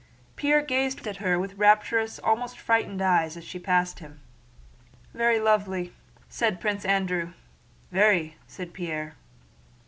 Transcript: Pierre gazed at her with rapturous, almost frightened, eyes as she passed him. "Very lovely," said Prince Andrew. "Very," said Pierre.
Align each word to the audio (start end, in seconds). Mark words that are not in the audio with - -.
Pierre 0.35 0.63
gazed 0.63 1.05
at 1.05 1.17
her 1.17 1.37
with 1.37 1.59
rapturous, 1.59 2.17
almost 2.17 2.57
frightened, 2.57 3.03
eyes 3.03 3.37
as 3.37 3.43
she 3.43 3.59
passed 3.59 3.99
him. 3.99 4.19
"Very 5.13 5.39
lovely," 5.39 5.93
said 6.27 6.59
Prince 6.59 6.85
Andrew. 6.85 7.33
"Very," 7.91 8.35
said 8.47 8.73
Pierre. 8.73 9.13